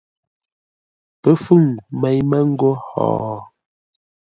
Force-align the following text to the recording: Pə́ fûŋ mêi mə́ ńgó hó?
Pə́ 1.21 1.33
fûŋ 1.43 1.63
mêi 1.99 2.17
mə́ 2.29 2.41
ńgó 2.51 2.71
hó? 2.87 3.07